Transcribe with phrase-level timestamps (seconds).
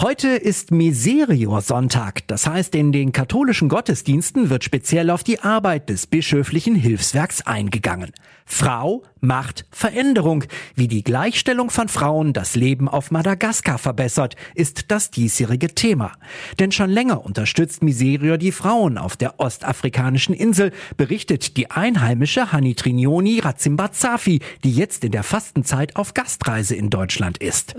[0.00, 2.26] Heute ist Miserior-Sonntag.
[2.26, 8.12] Das heißt, in den katholischen Gottesdiensten wird speziell auf die Arbeit des bischöflichen Hilfswerks eingegangen.
[8.44, 10.44] Frau macht Veränderung.
[10.74, 16.12] Wie die Gleichstellung von Frauen das Leben auf Madagaskar verbessert, ist das diesjährige Thema.
[16.58, 23.40] Denn schon länger unterstützt Miserior die Frauen auf der ostafrikanischen Insel, berichtet die einheimische Hanitrinioni
[23.40, 27.74] Ratzimbazafi, die jetzt in der Fastenzeit auf Gastreise in Deutschland ist.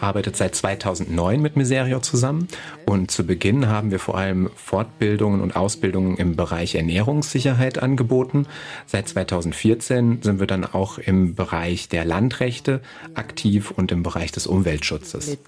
[0.00, 2.48] Arbeitet seit 2009 mit Miserior zusammen
[2.86, 8.46] und zu Beginn haben wir vor allem Fortbildungen und Ausbildungen im Bereich Ernährungssicherheit angeboten.
[8.86, 12.80] Seit 2014 sind wir dann auch im Bereich der Landrechte
[13.14, 15.38] aktiv und im Bereich des Umweltschutzes.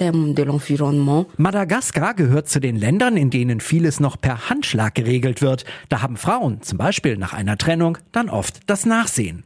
[1.36, 5.64] Madagaskar gehört zu den Ländern, in denen vieles noch per Handschlag geregelt wird.
[5.88, 9.42] Da haben Frauen zum Beispiel nach einer Trennung dann oft das Nachsehen.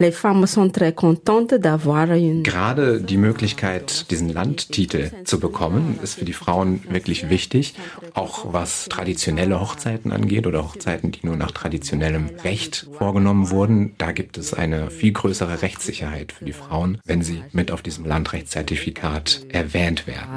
[2.43, 7.75] Gerade die Möglichkeit, diesen Landtitel zu bekommen, ist für die Frauen wirklich wichtig.
[8.15, 13.95] Auch was traditionelle Hochzeiten angeht oder Hochzeiten, die nur nach traditionellem Recht vorgenommen vorgenommen wurden,
[13.99, 18.05] da gibt es eine viel größere Rechtssicherheit für die Frauen, wenn sie mit auf diesem
[18.05, 20.29] Landrechtszertifikat erwähnt werden.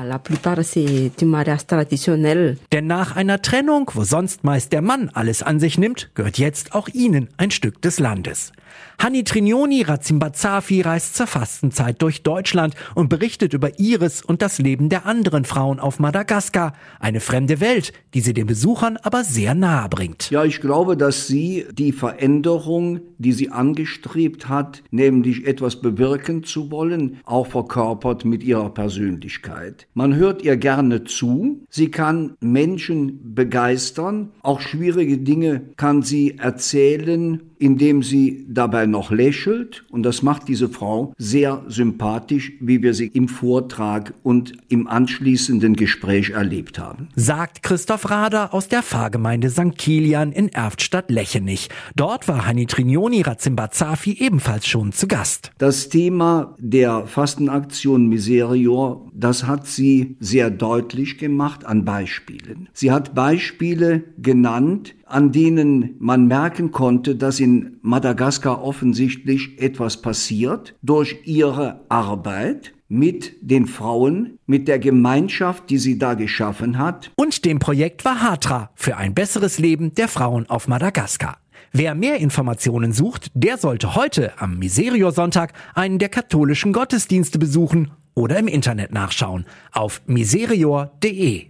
[2.72, 6.74] Denn nach einer Trennung, wo sonst meist der Mann alles an sich nimmt, gehört jetzt
[6.76, 8.52] auch ihnen ein Stück des Landes.
[8.98, 14.90] Hanni Trinioni Razimbazafi reist zur Fastenzeit durch Deutschland und berichtet über ihres und das Leben
[14.90, 16.74] der anderen Frauen auf Madagaskar.
[17.00, 20.30] Eine fremde Welt, die sie den Besuchern aber sehr nahe bringt.
[20.32, 26.72] Ja, ich glaube, dass sie die Veränderung, die sie angestrebt hat, nämlich etwas bewirken zu
[26.72, 29.88] wollen, auch verkörpert mit ihrer Persönlichkeit.
[29.94, 31.64] Man hört ihr gerne zu.
[31.70, 34.32] Sie kann Menschen begeistern.
[34.42, 39.84] Auch schwierige Dinge kann sie erzählen indem sie dabei noch lächelt.
[39.90, 45.76] Und das macht diese Frau sehr sympathisch, wie wir sie im Vortrag und im anschließenden
[45.76, 47.10] Gespräch erlebt haben.
[47.16, 49.78] Sagt Christoph Rader aus der Pfarrgemeinde St.
[49.78, 51.70] Kilian in Erftstadt-Lechenich.
[51.96, 55.52] Dort war Hani Trinioni Razimbazafi ebenfalls schon zu Gast.
[55.60, 62.68] Das Thema der Fastenaktion Miserior, das hat sie sehr deutlich gemacht an Beispielen.
[62.74, 70.76] Sie hat Beispiele genannt, an denen man merken konnte, dass in Madagaskar offensichtlich etwas passiert
[70.82, 77.12] durch ihre Arbeit mit den Frauen, mit der Gemeinschaft, die sie da geschaffen hat.
[77.16, 81.38] Und dem Projekt Vahatra für ein besseres Leben der Frauen auf Madagaskar.
[81.72, 88.38] Wer mehr Informationen sucht, der sollte heute am Miserior-Sonntag einen der katholischen Gottesdienste besuchen oder
[88.38, 91.46] im Internet nachschauen auf miserior.de.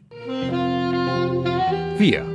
[1.98, 2.35] Wir